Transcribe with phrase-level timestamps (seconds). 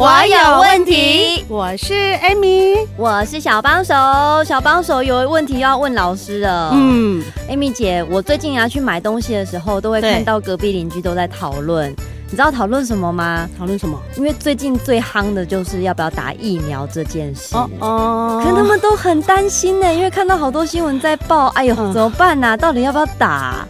[0.00, 3.92] 我有问题，我是 Amy，我是小帮手。
[4.46, 6.70] 小帮手有问题要问老师了。
[6.72, 11.90] 嗯，Amy 姐，我最近啊去买东西的时候，都会看到隔壁邻居都在讨论。
[11.90, 13.46] 你知道讨论什么吗？
[13.58, 14.00] 讨论什么？
[14.16, 17.54] 因为最近最夯的就是要不要打疫苗这件事。
[17.54, 21.48] 哦哦，可他们都很担心呢，因为看到好多新闻在报。
[21.48, 22.56] 哎呦，怎么办呢？
[22.56, 23.68] 到底要不要打？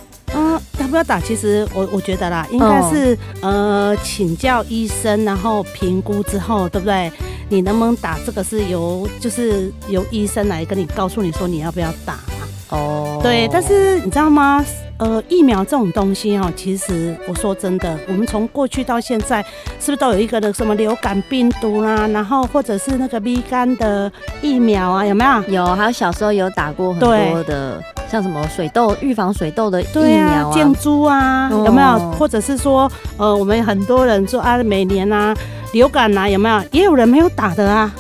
[0.91, 1.21] 不要打？
[1.21, 7.11] 其实我我觉得啦，应该是、哦、呃请教医生，然后评估之后，对不对？
[7.49, 8.19] 你能不能打？
[8.25, 12.47] 这个是由就是由医生来跟你告诉你说你要不要打嘛？
[12.71, 13.49] 哦，对。
[13.53, 14.65] 但是你知道吗？
[14.99, 19.43] 呃，疫苗这种东西哦，其实我说真的，我们从过去到现在，
[19.81, 25.43] 是不是都有一个的什么流感病毒啦、啊，然后或者是那个 B 肝的疫苗啊，有没有？
[25.49, 27.83] 有，还有小时候有打过很多的。
[28.11, 32.11] 像什么水痘预防水痘的疫苗啊，箭猪啊，啊有没有？
[32.13, 35.33] 或者是说，呃，我们很多人说啊，每年啊，
[35.73, 36.61] 流感啊，有没有？
[36.73, 37.93] 也有人没有打的啊。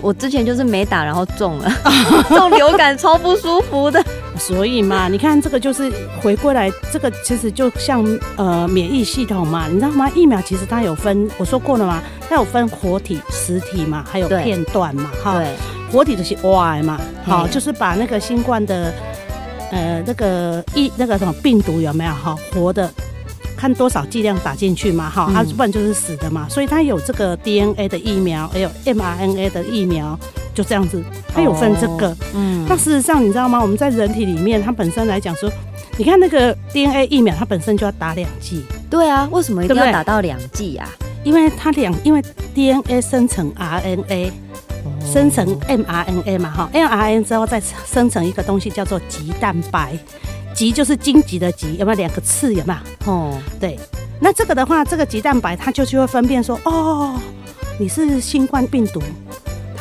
[0.00, 1.70] 我之前就是没打，然后中了，
[2.28, 4.04] 中流感超不舒服的。
[4.36, 8.04] 所以嘛，你看这个就是回过来，这个其实就像
[8.36, 10.10] 呃免疫系统嘛，你知道吗？
[10.14, 15.34] 疫苗其实它有分，我说过了嘛，它有分活体、实体嘛，还有片段嘛，哈。
[15.38, 15.48] 对。
[15.90, 18.92] 活体的是 Y 嘛，好，就是把那个新冠的。
[19.72, 22.88] 呃，那个疫那个什么病毒有没有哈活的？
[23.56, 26.48] 看多少剂量打进去嘛哈，它、嗯啊、不然就是死的嘛。
[26.48, 30.18] 所以它有这个 DNA 的疫苗，还有 mRNA 的疫苗，
[30.52, 31.00] 就这样子，
[31.32, 32.08] 它有分这个。
[32.08, 33.62] 哦、嗯，那事实上你知道吗？
[33.62, 35.48] 我们在人体里面，它本身来讲说，
[35.96, 38.64] 你看那个 DNA 疫苗，它本身就要打两剂。
[38.90, 40.88] 对啊，为什么一定要打到两剂啊？
[41.22, 42.20] 因为它两，因为
[42.52, 44.32] DNA 生成 RNA。
[45.04, 49.96] 生成 mRNA 嘛，哈，mRNA 之后再生成一个东西叫做棘蛋白，
[50.54, 52.54] 棘就是荆棘的棘，有没有两个刺？
[52.54, 53.12] 有没有？
[53.12, 53.78] 哦，对，
[54.20, 57.14] 那这个的话，这个棘蛋白它就是会分辨说，哦，
[57.78, 59.02] 你是新冠病毒。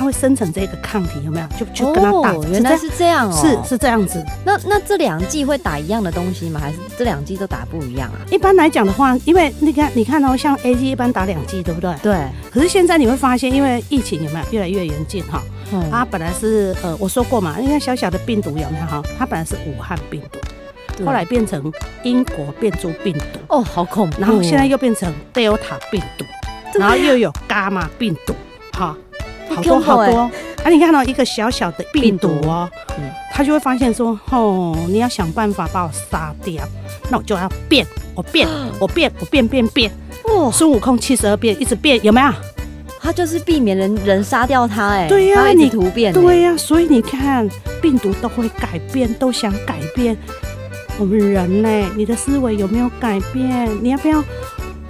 [0.01, 1.47] 它会生成这个抗体，有没有？
[1.59, 2.33] 就去跟它打。
[2.49, 4.25] 原来是这样哦，是是这样子。
[4.43, 6.59] 那那这两剂会打一样的东西吗？
[6.59, 8.17] 还是这两剂都打不一样啊？
[8.31, 11.93] 一般来讲的话，因为你看，你看哦，像 A G 一般打两剂，对不对？
[12.01, 12.17] 对。
[12.49, 15.39] 可是现在你会发现，因为疫情有没有越来越严峻哈？
[15.71, 15.87] 嗯。
[15.91, 19.03] 它本来是呃，我说过嘛，你看小小的病毒有没有哈？
[19.19, 23.39] 它本来是武汉病毒，后来变成英国变株病毒。
[23.49, 24.19] 哦，好恐怖。
[24.19, 26.25] 然后现在又变成 Delta 病毒，
[26.79, 28.33] 然后又有伽马病毒，
[28.73, 28.97] 哈。
[29.55, 30.19] 好多好多
[30.63, 30.69] 啊！
[30.69, 36.63] 你看到一个小小的病毒哦，嗯，他就会发现说，哦，你要想办法把我杀掉，
[37.09, 37.85] 那我就要变，
[38.15, 38.47] 我变，
[38.79, 39.91] 我变，我变变变，
[40.25, 40.51] 哇！
[40.51, 42.31] 孙悟空七十二变，一直变，有没有？
[43.03, 47.49] 他就是避免人人杀掉他，哎，对呀，你突变，对呀，所以你看，
[47.81, 50.15] 病毒都会改变，都想改变
[50.99, 53.67] 我们人类，你的思维有没有改变？
[53.81, 54.23] 你要不要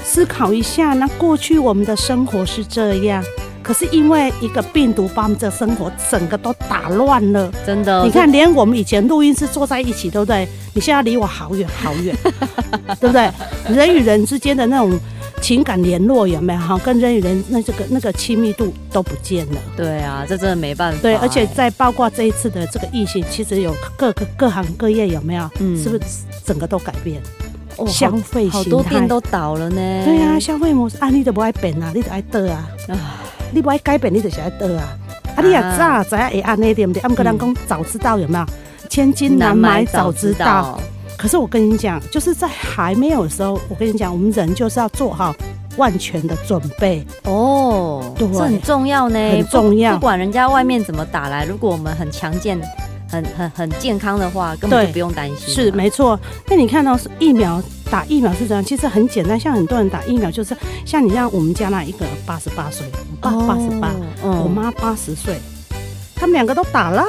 [0.04, 0.94] 思考一下？
[0.94, 3.24] 那过去我们的生活是这样。
[3.72, 8.04] 可是因为一个病毒把我们的生活整个都打乱了，真的。
[8.04, 10.46] 你看，连我们以前录音室坐在一起，对不对？
[10.74, 12.14] 你现在离我好远好远，
[13.00, 13.32] 对不对？
[13.74, 15.00] 人与人之间的那种
[15.42, 16.60] 情感联络有没有？
[16.60, 19.62] 哈，跟人与人那这个那个亲密度都不见了。
[19.78, 21.00] 对啊，这真的没办法。
[21.02, 25.50] 对，而且在包括这一次的这个疫情，其实有各个各行各业有没有？
[25.62, 26.04] 嗯，是不是
[26.44, 27.22] 整个都改变？
[27.78, 30.04] 哦、消费好多店都倒了呢。
[30.04, 32.68] 对啊，消费模式啊，你都不爱变啊，你都爱得啊。
[33.52, 34.98] 你不爱改变，你就是爱得啊！
[35.36, 37.02] 啊，你也早知影会安尼对不对？
[37.02, 38.46] 啊，毋过人讲，早知道有没有？
[38.90, 40.80] 千金难买早知道。
[41.18, 45.34] 可是我跟你讲，就是在还没有的时候，我跟你讲，我们人就是要做好
[45.78, 48.14] 万全的准备哦。
[48.18, 49.94] 对，这很重要呢，很重要。
[49.94, 52.60] 不管人家外面怎么打来，如果我们很强健、
[53.12, 55.54] 很很很健康的话，根本就不用担心。
[55.54, 56.18] 是没错。
[56.48, 57.62] 那你看到是疫苗？
[57.92, 59.38] 打疫苗是这样，其实很简单。
[59.38, 60.56] 像很多人打疫苗，就是
[60.86, 62.88] 像你像我们家那一个八十八岁，
[63.22, 63.92] 我爸八十八，
[64.24, 65.36] 我妈八十岁，
[66.16, 67.06] 他们两个都打了。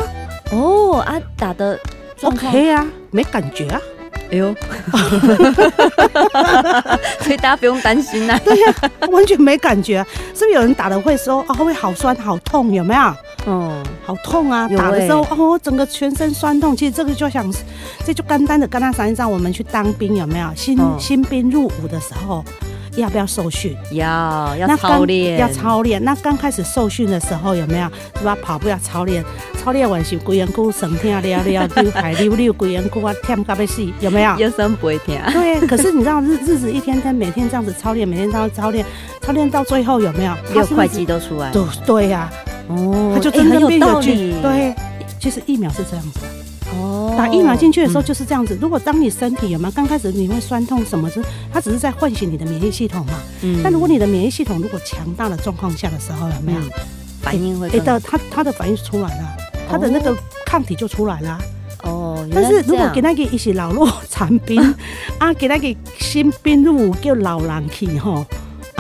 [0.50, 1.78] 哦啊，打的
[2.22, 3.80] OK 啊，没感觉啊。
[4.32, 4.52] 哎呦，
[7.20, 8.36] 所以大家不用担心呐。
[8.44, 8.74] 对呀，
[9.12, 10.04] 完全没感觉。
[10.34, 12.72] 是不是有人打了会说啊，会好酸好痛？
[12.72, 13.14] 有没有？
[13.46, 14.68] 嗯，好痛啊！
[14.68, 16.76] 打的时候哦，整个全身酸痛。
[16.76, 17.52] 其实这个就想，
[18.04, 20.48] 这就单单的跟他想一讲，我们去当兵有没有？
[20.54, 22.44] 新新兵入伍的时候，
[22.96, 23.76] 要不要受训？
[23.90, 26.02] 要，要操练，要操练。
[26.04, 27.88] 那刚开始受训的时候有没有？
[28.18, 28.36] 是吧？
[28.42, 29.24] 跑步要操练，
[29.60, 34.36] 操练完是规身躯酸痛了了，溜排溜溜规身躯啊，痛到要死，有没有？
[34.38, 35.16] 腰酸背痛。
[35.32, 38.86] 对，可是你知道日日子一天天每天这样子操练，每天这样操练，
[39.20, 40.32] 操练到最后有没有？
[40.54, 41.50] 六块肌都出来。
[41.50, 42.30] 对对呀，
[42.68, 44.32] 哦，他就真的变有去。
[44.40, 44.74] 对，
[45.20, 46.20] 其实疫苗是这样子。
[46.74, 48.56] 哦，打疫苗进去的时候就是这样子。
[48.60, 51.22] 如果当你身体有没有刚开始你会酸痛什么，是
[51.52, 53.12] 它只是在唤醒你的免疫系统嘛。
[53.42, 53.60] 嗯。
[53.62, 56.60] 但如果你的免疫系统如果强大的状况下的时候，有没有
[57.20, 57.68] 反应会？
[57.68, 59.36] 哎的，它它的反应出来了，
[59.68, 60.16] 它的那个
[60.46, 61.38] 抗体就出来了。
[61.82, 62.26] 哦。
[62.32, 64.58] 但是如果给那个一些老弱残兵
[65.18, 68.24] 啊，给那个新兵入伍叫老人去吼。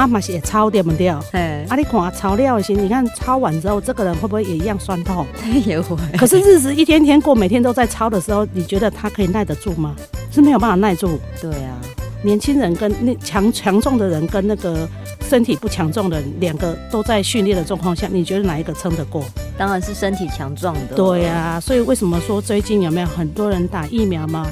[0.02, 1.08] 啊嘛是也操对不对？
[1.30, 5.24] 哎，啊你看操了的时，你看抄完之后，这个人会不会也一样酸痛？
[5.64, 5.96] 也会。
[6.18, 9.94] 可是日子一天天过，每天都在抄的时候，你觉得他可以耐得住吗？
[10.32, 11.20] 是没有办法耐住。
[11.40, 11.78] 对啊，
[12.22, 14.88] 年轻人跟那强强壮的人跟那个
[15.28, 19.24] 身体不强壮的人，两个都在训练的状况下，你觉得哪一个撑得过？
[19.56, 20.96] 当然是身体强壮的。
[20.96, 24.50] 对啊，所以为什么说最近有没有很多人打疫苗吗？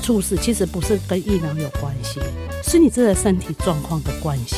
[0.00, 2.20] 猝死其实不是跟疫苗有关系。
[2.64, 4.56] 是你这个身体状况的关系，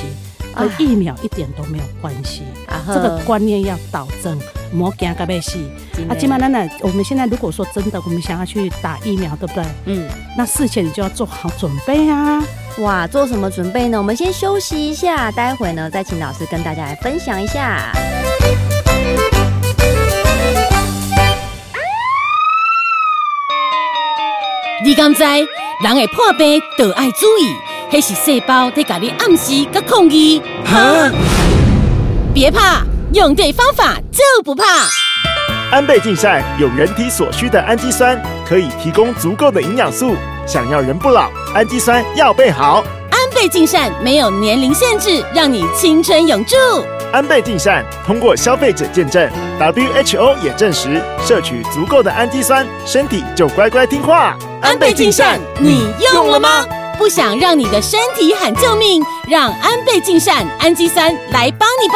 [0.55, 2.43] 跟疫苗一点都没有关系。
[2.67, 4.39] 啊，这个观念要导正，
[4.73, 5.59] 莫惊个被死。
[6.09, 9.65] 啊，金妈奶奶，我们现在如果说真的，我们想要去打疫苗，对不对？
[9.87, 12.43] 嗯，那事前你就要做好准备啊。
[12.79, 13.99] 哇，做什么准备呢？
[13.99, 17.93] 我们先休息一下，待会呢再请老师跟大家来分享一下。
[24.85, 25.39] 你刚在，
[25.83, 27.74] 人会破病都爱注意。
[27.95, 30.43] 那是细胞在给你暗示跟抗议。
[30.65, 31.09] 哈！
[32.35, 32.83] 别怕，
[33.13, 34.65] 用对方法就不怕。
[35.71, 40.17] 安倍晋善有人体所需的氨基酸，可以提供足够的营养素。
[40.45, 42.83] 想要人不老，氨基酸要备好。
[43.13, 46.57] 安倍晋善没有年龄限制，让你青春永驻。
[47.13, 49.31] 安倍晋善通过消费者见证
[49.61, 54.37] ，WHO 也证实，摄取足够的氨基酸，身体就乖乖听话。
[54.61, 56.67] 安倍晋善，你用了吗？
[56.99, 61.95] 不想让你的身体喊救命，让安倍晋善氨基酸来帮你吧。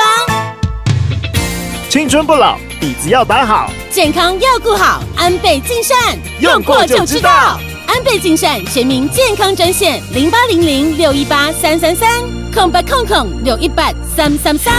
[1.88, 5.00] 青春不老，底子要打好，健康要顾好。
[5.16, 5.96] 安倍晋善
[6.40, 7.58] 用过就知道。
[7.86, 12.10] 安倍晋善全民健康专线零八零零六一八三三三
[12.54, 14.74] 空八空空六一八三三三。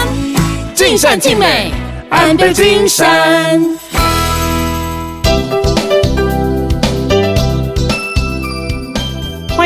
[0.74, 1.72] 尽善尽美，
[2.08, 3.60] 安倍晋善。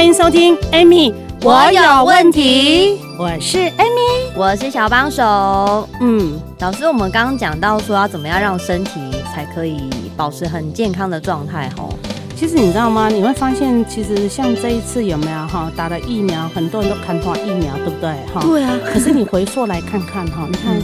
[0.05, 3.01] 欢迎收听，Amy，我有问题。
[3.19, 5.89] 我是 Amy，我是小帮手。
[5.99, 9.01] 嗯，老师，我们刚刚讲到说要怎么样让身体
[9.33, 11.89] 才可以保持很健康的状态吼。
[12.37, 13.09] 其实你知道吗？
[13.09, 18.11] 你会发现，其实像这一次有没有哈打了疫苗，很多人都看到疫苗，对不对？
[18.35, 18.79] 哈，对啊。
[18.85, 20.77] 可是你回溯来看看哈，你看，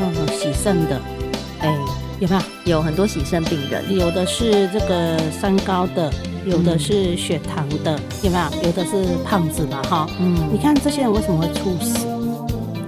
[0.00, 0.98] 嗯，喜肾的，
[1.60, 1.76] 哎，
[2.22, 2.42] 有没有？
[2.76, 6.10] 有很多洗肾病人，有的是这个三高的。
[6.44, 8.66] 有的是血糖的，有没有？
[8.66, 10.08] 有的是胖子嘛，哈。
[10.20, 12.06] 嗯，你看这些人为什么会猝死？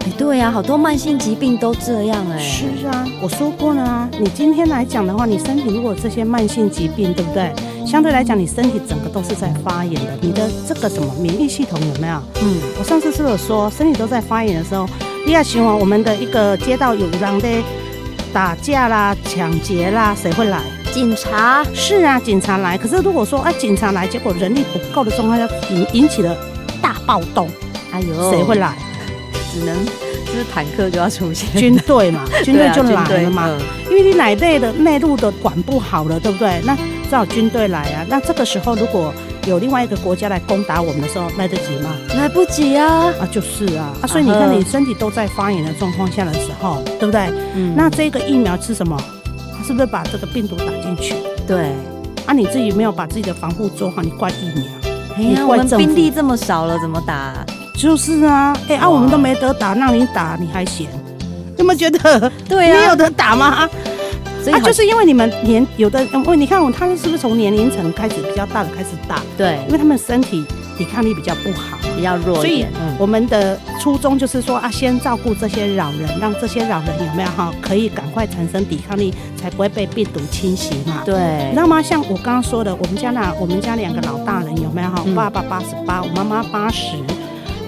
[0.06, 2.38] 哎，对呀，好多慢性疾病都这样哎。
[2.38, 4.08] 是啊，我说过了啊。
[4.20, 7.52] 你今天来讲的话，你身体如果这些慢性疾病，对不对？
[7.84, 10.16] 相对来讲，你身体整个都是在发炎的。
[10.20, 12.20] 你的这个什么免疫系统有没有？
[12.42, 14.88] 嗯，我上次是有说，身体都在发炎的时候，
[15.26, 17.48] 你要希望我们的一个街道有人的
[18.34, 20.60] 打架啦、抢劫啦，谁会来？
[20.92, 22.76] 警察是啊，警察来。
[22.76, 26.36] 可是如果说啊，警察来，结果人力不够的状况下，引引起了
[26.82, 27.48] 大暴动，
[27.92, 28.76] 哎呦，谁会来？
[29.52, 33.48] 只能就是坦克就要出现，军队嘛， 军队就来了嘛。
[33.88, 36.60] 因为你内内的内陆的管不好了，对不对？
[36.64, 36.76] 那
[37.08, 38.04] 只好军队来啊。
[38.08, 39.14] 那这个时候如果
[39.46, 41.94] 有另外一个国家来攻打我们的时候，来得及吗？
[42.16, 43.12] 来不及啊！
[43.20, 43.94] 啊，就是啊。
[44.02, 47.30] 啊，所以你看，你身体都在发炎的状况下的时候，对不对？
[47.54, 47.74] 嗯。
[47.76, 48.98] 那这个疫苗吃什么？
[49.66, 51.14] 是不是把这个病毒打进去？
[51.46, 51.72] 对，
[52.26, 54.64] 啊，你自己没有把自己的防护做好，你怪疫苗？
[55.16, 57.32] 哎呀，我们兵力这么少了，怎么打？
[57.76, 60.88] 就是啊，哎啊，我们都没得打，让你打你还嫌？
[61.56, 62.30] 有没有觉得？
[62.48, 63.68] 对啊，你有得打吗？
[64.44, 69.22] 所以啊，就是因为你们年有的，问你看我他们是不是从年龄层开始比较大的开始打？
[69.36, 70.44] 对，因为他们身体。
[70.76, 72.66] 抵抗力比较不好，比较弱，所以
[72.98, 81.02] 我们的初衷就是说啊，先照顾这些老人，让这些老人有没有哈，可以赶快产生抵抗力，才不会被病毒侵袭嘛。
[81.04, 81.80] 对，你知道吗？
[81.80, 85.00] 像我刚刚说的，我们家那我们家两个老大人有没有哈？
[85.06, 86.96] 我爸爸八十八，我妈妈八十，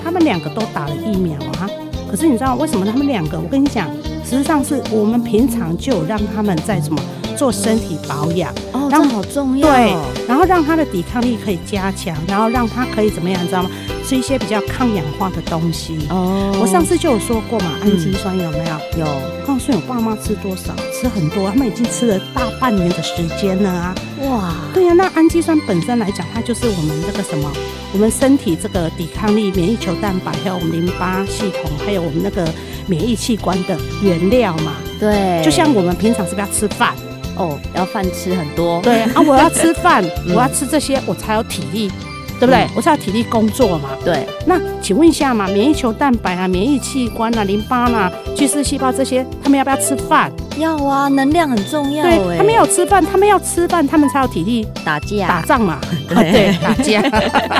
[0.02, 1.70] 他们两个都打了疫苗啊。
[2.10, 3.38] 可是你知道为什么他们两个？
[3.38, 3.88] 我跟你讲，
[4.28, 7.00] 实际上是我们平常就让他们在什么
[7.36, 8.52] 做身体保养。
[8.72, 9.68] 哦，这好重要。
[9.68, 9.94] 对，
[10.26, 13.70] 然后让他的抵抗力可以加强，然后让他可以怎么样，你知道吗？
[14.06, 15.98] 吃一些比较抗氧化的东西。
[16.10, 19.04] 哦，我上次就有说过嘛，氨基酸有没有？
[19.04, 19.06] 有。
[19.44, 20.74] 告诉你，我爸妈吃多少？
[20.92, 23.94] 吃很多，他们已经吃了大半年的时间了啊。
[24.22, 27.50] 哇，对呀，那氨基酸本身来讲，它就是我们这个什么，
[27.92, 32.48] 我们身体这个抵抗力、免疫球蛋白，还有我们淋巴系统，还有我们那个
[32.86, 34.74] 免疫器官的原料嘛。
[35.00, 36.94] 对，就像我们平常是不是要吃饭？
[37.36, 38.80] 哦，要饭吃很多。
[38.82, 41.90] 对 啊，我要吃饭，我要吃这些，我才有体力。
[42.38, 42.66] 对不对？
[42.76, 43.88] 我才有体力工作嘛。
[44.04, 44.26] 对。
[44.44, 50.30] 那请问一下嘛，免疫球蛋白啊，免疫器官啊，淋巴啊，巨噬细胞这些，他们要不要吃饭？
[50.58, 52.02] 要啊，能量很重要。
[52.04, 55.78] 对，他们要吃饭，他们要吃饭，他们才有体力打架、打仗嘛。
[56.12, 57.02] 对，打架。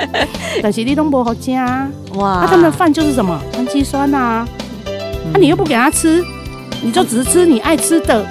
[0.63, 2.41] 但是你都不好加哇。
[2.43, 3.41] 那他们的饭就是什么？
[3.57, 4.47] 氨基酸啊。
[5.33, 6.23] 那你又不给他吃，
[6.83, 8.27] 你就只是吃你爱吃的。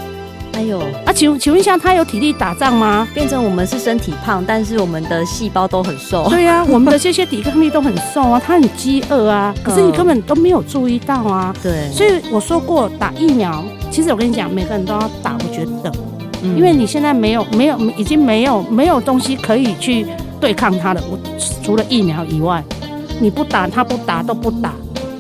[0.56, 3.06] 哎呦，啊，请请问一下，他有体力打仗吗？
[3.14, 6.30] 变成我们是身体胖，但是我们的细胞都很瘦。
[6.30, 11.54] 对呀、啊， 我们的这些抵抗力都很瘦啊，他很饥饿啊，可是你根本都没有注意到啊。
[11.62, 15.92] 对，所以我说过打疫苗，其实我跟你讲，每个人都要打，我觉得，
[16.42, 20.08] 因为你现在没有没有已经没有没有东西可以去
[20.40, 21.04] 对抗它了。
[21.12, 21.20] 我
[21.64, 22.64] 除了疫苗以外，
[23.20, 24.74] 你不打他不打都不打，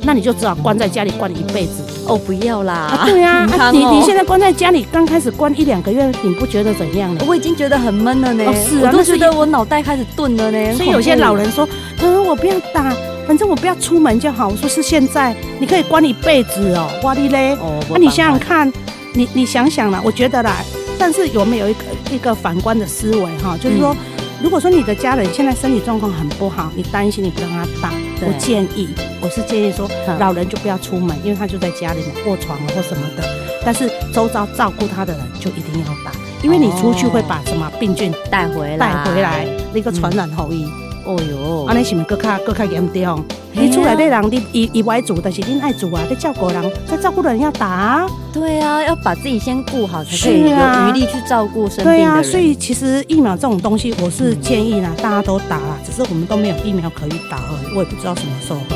[0.05, 1.83] 那你就只好关在家里关一辈子。
[2.07, 2.73] 哦，不要啦！
[2.73, 7.25] 啊对呀、啊，你你现在关在家里，刚开始关一两个月，你不觉得怎样呢？
[7.27, 8.43] 我已经觉得很闷了呢。
[8.45, 10.73] 哦，是啊，我都觉得我脑袋开始钝了呢。
[10.75, 11.67] 所以有些老人说
[12.03, 12.93] ：“嗯，我不要打，
[13.27, 17.55] 反正我不要出门就好。”我说：“是现在，你可以关一辈子哦。”哇哩嘞！
[17.55, 18.71] 哦，那你想想看，
[19.13, 20.57] 你你想想啦，我觉得啦，
[20.99, 23.57] 但是有没有一个一个反观的思维哈？
[23.59, 23.93] 就是说。
[23.93, 23.97] 嗯
[24.43, 27.89] 如果说你的家人现在身体状况很不好，你担心你不让他打，
[28.21, 28.89] 我建议，
[29.21, 33.23] 我是建议说，老人就不要出门，因为他就在家里面卧床或什么的。
[33.65, 36.11] 但是周遭照顾他的人就一定要打，
[36.43, 40.65] 因为你出去会把什么病菌带回来，带回来那个传染后遗。
[41.05, 43.23] 哦哟，安尼是不是更加更加严重？
[43.53, 48.07] 你出来的人，你伊伊爱煮，但是恁爱煮啊，你照顾人，在照顾的人要打啊。
[48.33, 52.01] 对啊，要把自己先顾好，才可以有余力去照顾生病的人。
[52.01, 57.75] 对啊，所以其实疫苗这种东西，我是建议啦，大家都打啦，只是我们都没有疫苗可以打而已。
[57.75, 58.75] 我也不知道什么时候会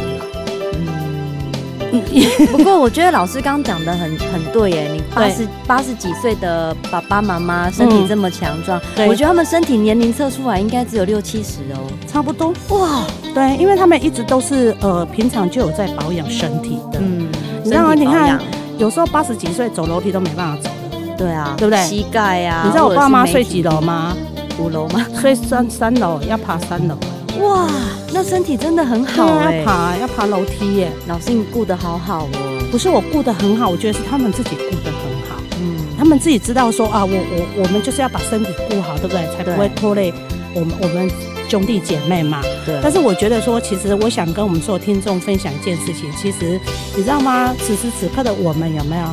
[2.51, 13.03] 不过我觉得老师刚刚讲的很很对耶，你八十八十几岁的爸爸妈妈身体这么强壮，嗯，我觉得他们身体年龄测出来应该只有六七十哦，差不多哇。
[13.33, 17.27] 对，因为他们一直都是呃平常就有在保养身体的，嗯，
[17.63, 17.93] 你知道吗？
[17.93, 18.39] 你看
[18.77, 21.83] 有时候八十几岁走楼梯都没办法走了，对啊，对不对？
[21.83, 24.15] 膝盖啊，你知道我爸妈睡几楼吗？
[24.59, 25.05] 五楼吗？
[25.19, 26.97] 睡三三楼，要爬三楼。
[27.39, 27.67] 哇，
[28.13, 30.91] 那身体真的很好哎，要爬要爬楼梯耶。
[31.07, 35.41] 老师你顾得好好哦，不是我顾得很好，我觉得是他们自己顾得很好。
[35.61, 39.25] 嗯，他们自己知道说啊，我我我们就是要把身体顾好，对不对？
[39.37, 40.13] 才不会拖累
[40.53, 41.09] 我们我们
[41.47, 42.41] 兄弟姐妹嘛。
[42.65, 42.79] 对。
[42.81, 46.59] 但是我觉得说，其实我想跟我们所有听众分享一件事情，其实
[46.95, 47.53] 你知道吗？
[47.59, 49.05] 此时此刻的我们有没有？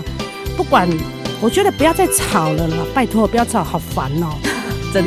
[0.57, 0.89] 不管，
[1.41, 4.35] 我觉得不要再吵了啦，拜托不要吵，好烦哦。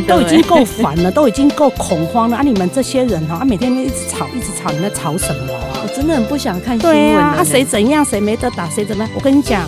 [0.08, 2.42] 都已经够烦了， 都已经够恐慌了啊！
[2.44, 5.82] 你们这些人哈，啊，每天一直吵，一直吵，你在吵什么啊？
[5.84, 6.96] 我真的很不想看新闻。
[6.96, 9.12] 对啊，啊，谁怎样，谁没得打，谁怎么样？
[9.16, 9.68] 我跟你讲，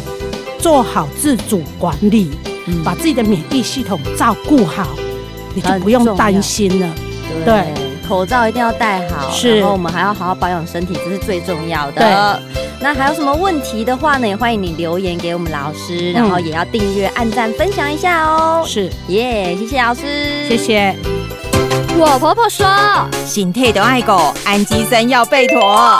[0.60, 2.32] 做好自主管理，
[2.68, 4.88] 嗯，把自己的免疫系统照顾好，
[5.53, 6.89] 你就不用担心了。
[7.44, 7.74] 对，对，
[8.08, 12.41] 口罩一定要戴好，是，然后我们还要好好保养身体，这是最重要的。
[12.83, 14.27] 那还有什么问题的话呢？
[14.27, 18.63] 也欢迎你留言给我们老师，然后也要订阅、按赞、分享一下哦。
[18.65, 20.95] 是耶，谢谢老师，谢谢。
[21.95, 22.67] 我婆婆说，
[23.23, 26.00] 心态都爱狗，氨基酸要备妥。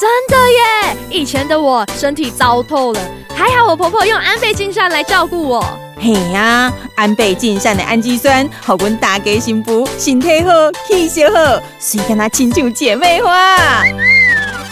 [0.00, 3.00] 真的耶，以前的我身体糟透了，
[3.32, 5.64] 还好我婆婆用安倍晋善来照顾我。
[5.98, 10.50] 嘿呀，安倍晋善的氨基酸，好阮大家幸福，身体好，
[10.88, 13.56] 气色好，所以跟她亲像姐妹花。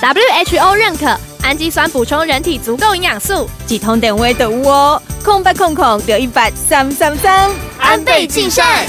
[0.02, 1.16] WHO 认可。
[1.44, 8.86] 氨基酸补充人体足够营养素，几通电话都有哦，空八空空六一八三三三，安倍晋善。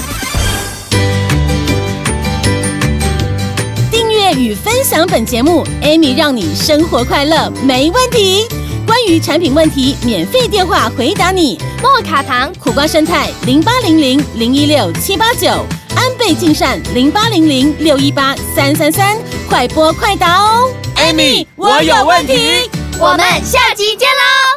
[3.90, 8.46] 订阅与分享本节目，Amy 让你生活快乐没问题。
[8.86, 11.60] 关于产品问题，免费电话回答你。
[11.82, 15.48] 莫卡糖、苦瓜生菜零八零零零一六七八九，
[15.94, 20.70] 安倍晋善零八零零六一八三三三，快播快答哦。
[20.96, 22.70] Amy，我有问题。
[22.98, 24.55] 我们下集见喽。